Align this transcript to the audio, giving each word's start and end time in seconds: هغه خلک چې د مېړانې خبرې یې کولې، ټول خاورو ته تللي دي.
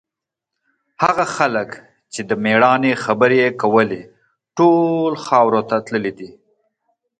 هغه 1.03 1.25
خلک 1.35 1.69
چې 2.13 2.21
د 2.29 2.31
مېړانې 2.43 2.93
خبرې 3.03 3.37
یې 3.43 3.49
کولې، 3.61 4.01
ټول 4.57 5.11
خاورو 5.25 5.61
ته 5.69 5.77
تللي 5.87 6.11
دي. 6.19 6.29